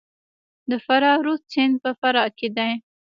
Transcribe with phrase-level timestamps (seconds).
[0.69, 2.71] د فرا رود سیند په فراه کې دی